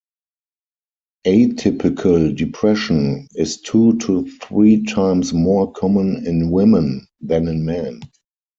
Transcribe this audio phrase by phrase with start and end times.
[1.27, 8.01] Atypical depression is two to three times more common in women than in men.